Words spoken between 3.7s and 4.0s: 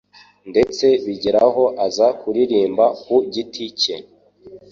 cye.